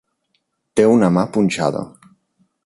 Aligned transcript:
Té 0.79 0.85
una 0.93 1.11
mà 1.19 1.27
punxada. 1.37 1.85